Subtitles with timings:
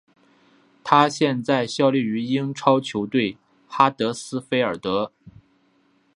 [0.83, 5.11] 他现在效力于英超球队哈德斯菲尔德。